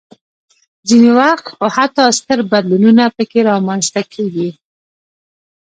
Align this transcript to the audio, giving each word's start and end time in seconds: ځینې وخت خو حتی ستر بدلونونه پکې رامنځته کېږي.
ځینې 0.87 1.11
وخت 1.19 1.45
خو 1.55 1.65
حتی 1.75 2.03
ستر 2.19 2.39
بدلونونه 2.51 3.03
پکې 3.15 3.39
رامنځته 3.49 4.01
کېږي. 4.13 4.49